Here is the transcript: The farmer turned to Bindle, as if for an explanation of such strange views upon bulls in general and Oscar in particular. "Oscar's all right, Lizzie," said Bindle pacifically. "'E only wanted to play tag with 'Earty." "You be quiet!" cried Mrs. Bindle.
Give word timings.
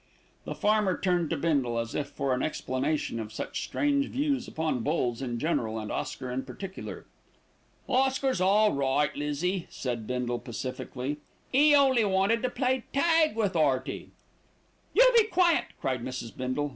The 0.45 0.55
farmer 0.55 0.97
turned 0.99 1.29
to 1.29 1.37
Bindle, 1.37 1.77
as 1.77 1.93
if 1.93 2.07
for 2.09 2.33
an 2.33 2.41
explanation 2.41 3.19
of 3.19 3.31
such 3.31 3.63
strange 3.63 4.07
views 4.07 4.47
upon 4.47 4.79
bulls 4.79 5.21
in 5.21 5.37
general 5.37 5.77
and 5.77 5.91
Oscar 5.91 6.31
in 6.31 6.41
particular. 6.43 7.05
"Oscar's 7.87 8.41
all 8.41 8.73
right, 8.73 9.15
Lizzie," 9.15 9.67
said 9.69 10.07
Bindle 10.07 10.39
pacifically. 10.39 11.17
"'E 11.53 11.75
only 11.75 12.03
wanted 12.03 12.41
to 12.41 12.49
play 12.49 12.83
tag 12.91 13.35
with 13.35 13.55
'Earty." 13.55 14.09
"You 14.95 15.07
be 15.15 15.25
quiet!" 15.25 15.65
cried 15.79 16.03
Mrs. 16.03 16.35
Bindle. 16.35 16.69